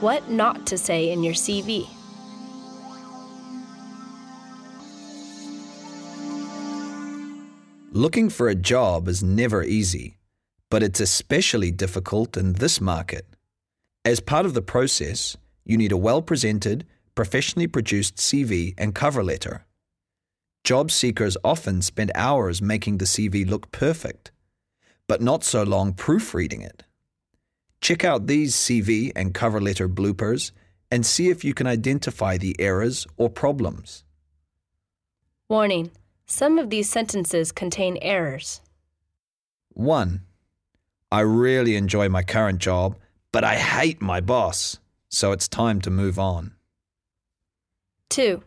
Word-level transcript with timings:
What 0.00 0.30
not 0.30 0.66
to 0.68 0.78
say 0.78 1.10
in 1.10 1.22
your 1.22 1.34
CV. 1.34 1.86
Looking 7.92 8.30
for 8.30 8.48
a 8.48 8.54
job 8.54 9.08
is 9.08 9.22
never 9.22 9.62
easy, 9.62 10.16
but 10.70 10.82
it's 10.82 11.00
especially 11.00 11.70
difficult 11.70 12.36
in 12.38 12.54
this 12.54 12.80
market. 12.80 13.26
As 14.04 14.20
part 14.20 14.46
of 14.46 14.54
the 14.54 14.62
process, 14.62 15.36
you 15.66 15.76
need 15.76 15.92
a 15.92 15.98
well 15.98 16.22
presented, 16.22 16.86
professionally 17.14 17.66
produced 17.66 18.16
CV 18.16 18.72
and 18.78 18.94
cover 18.94 19.22
letter. 19.22 19.66
Job 20.64 20.90
seekers 20.90 21.36
often 21.44 21.82
spend 21.82 22.10
hours 22.14 22.62
making 22.62 22.96
the 22.98 23.04
CV 23.04 23.46
look 23.46 23.70
perfect, 23.70 24.30
but 25.06 25.20
not 25.20 25.44
so 25.44 25.62
long 25.62 25.92
proofreading 25.92 26.62
it. 26.62 26.84
Check 27.80 28.04
out 28.04 28.26
these 28.26 28.54
CV 28.54 29.10
and 29.16 29.32
cover 29.34 29.60
letter 29.60 29.88
bloopers 29.88 30.52
and 30.90 31.06
see 31.06 31.28
if 31.28 31.44
you 31.44 31.54
can 31.54 31.66
identify 31.66 32.36
the 32.36 32.56
errors 32.58 33.06
or 33.16 33.30
problems. 33.30 34.04
Warning 35.48 35.90
some 36.26 36.58
of 36.58 36.70
these 36.70 36.88
sentences 36.88 37.50
contain 37.50 37.98
errors. 38.00 38.60
1. 39.72 40.20
I 41.10 41.20
really 41.20 41.74
enjoy 41.74 42.08
my 42.08 42.22
current 42.22 42.60
job, 42.60 42.96
but 43.32 43.42
I 43.42 43.56
hate 43.56 44.00
my 44.00 44.20
boss, 44.20 44.78
so 45.08 45.32
it's 45.32 45.48
time 45.48 45.80
to 45.80 45.90
move 45.90 46.18
on. 46.18 46.52
2. 48.10 48.42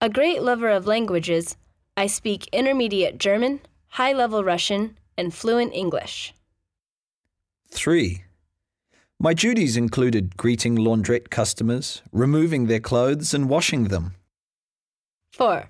A 0.00 0.08
great 0.08 0.42
lover 0.42 0.68
of 0.68 0.86
languages, 0.86 1.56
I 1.96 2.06
speak 2.06 2.48
intermediate 2.52 3.18
German, 3.18 3.60
high 3.88 4.12
level 4.12 4.44
Russian, 4.44 4.96
and 5.16 5.34
fluent 5.34 5.72
English. 5.74 6.34
3. 7.70 8.22
My 9.24 9.34
duties 9.34 9.76
included 9.76 10.36
greeting 10.36 10.76
laundrette 10.76 11.30
customers, 11.30 12.02
removing 12.10 12.66
their 12.66 12.80
clothes, 12.80 13.32
and 13.32 13.48
washing 13.48 13.84
them. 13.84 14.16
4. 15.34 15.68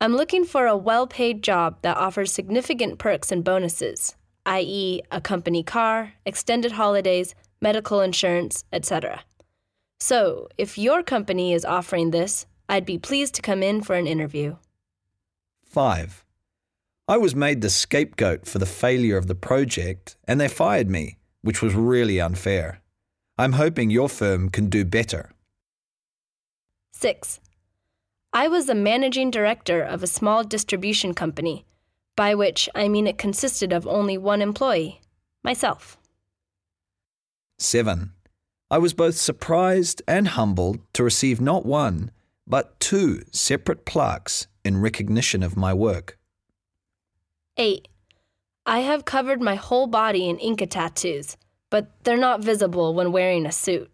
I'm 0.00 0.16
looking 0.16 0.44
for 0.44 0.66
a 0.66 0.76
well 0.76 1.06
paid 1.06 1.40
job 1.40 1.78
that 1.82 1.96
offers 1.96 2.32
significant 2.32 2.98
perks 2.98 3.30
and 3.30 3.44
bonuses, 3.44 4.16
i.e., 4.44 5.02
a 5.12 5.20
company 5.20 5.62
car, 5.62 6.14
extended 6.26 6.72
holidays, 6.72 7.36
medical 7.62 8.00
insurance, 8.00 8.64
etc. 8.72 9.22
So, 10.00 10.48
if 10.58 10.76
your 10.76 11.04
company 11.04 11.52
is 11.52 11.64
offering 11.64 12.10
this, 12.10 12.44
I'd 12.68 12.84
be 12.84 12.98
pleased 12.98 13.36
to 13.36 13.42
come 13.42 13.62
in 13.62 13.82
for 13.82 13.94
an 13.94 14.08
interview. 14.08 14.56
5. 15.66 16.24
I 17.06 17.18
was 17.18 17.36
made 17.36 17.60
the 17.60 17.70
scapegoat 17.70 18.48
for 18.48 18.58
the 18.58 18.66
failure 18.66 19.16
of 19.16 19.28
the 19.28 19.36
project, 19.36 20.16
and 20.26 20.40
they 20.40 20.48
fired 20.48 20.90
me, 20.90 21.18
which 21.44 21.60
was 21.60 21.74
really 21.74 22.18
unfair. 22.18 22.80
I'm 23.36 23.52
hoping 23.52 23.90
your 23.90 24.08
firm 24.08 24.48
can 24.48 24.70
do 24.70 24.84
better. 24.84 25.30
6. 26.92 27.38
I 28.32 28.48
was 28.48 28.64
the 28.66 28.74
managing 28.74 29.30
director 29.30 29.82
of 29.82 30.02
a 30.02 30.06
small 30.06 30.42
distribution 30.42 31.12
company, 31.12 31.66
by 32.16 32.34
which 32.34 32.68
I 32.74 32.88
mean 32.88 33.06
it 33.06 33.18
consisted 33.18 33.74
of 33.74 33.86
only 33.86 34.16
one 34.16 34.40
employee 34.40 35.02
myself. 35.42 35.98
7. 37.58 38.12
I 38.70 38.78
was 38.78 38.94
both 38.94 39.16
surprised 39.16 40.00
and 40.08 40.28
humbled 40.28 40.78
to 40.94 41.04
receive 41.04 41.42
not 41.42 41.66
one, 41.66 42.10
but 42.46 42.80
two 42.80 43.22
separate 43.32 43.84
plaques 43.84 44.46
in 44.64 44.80
recognition 44.80 45.42
of 45.42 45.58
my 45.58 45.74
work. 45.74 46.18
8. 47.58 47.86
I 48.66 48.78
have 48.80 49.04
covered 49.04 49.42
my 49.42 49.56
whole 49.56 49.86
body 49.86 50.26
in 50.26 50.38
Inca 50.38 50.66
tattoos, 50.66 51.36
but 51.68 51.90
they're 52.04 52.16
not 52.16 52.42
visible 52.42 52.94
when 52.94 53.12
wearing 53.12 53.44
a 53.44 53.52
suit. 53.52 53.90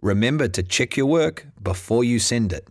Remember 0.00 0.46
to 0.46 0.62
check 0.62 0.96
your 0.96 1.06
work 1.06 1.48
before 1.60 2.04
you 2.04 2.20
send 2.20 2.52
it. 2.52 2.68